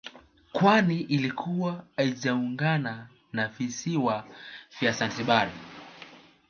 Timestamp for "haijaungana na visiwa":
1.97-4.27